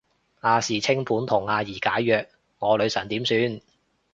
[0.41, 3.61] 亞視清盤同阿儀解約，我女神點算